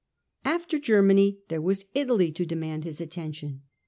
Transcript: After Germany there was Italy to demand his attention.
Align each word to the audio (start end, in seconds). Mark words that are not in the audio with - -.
After 0.45 0.79
Germany 0.79 1.41
there 1.49 1.61
was 1.61 1.85
Italy 1.93 2.31
to 2.31 2.43
demand 2.43 2.85
his 2.85 2.99
attention. 2.99 3.61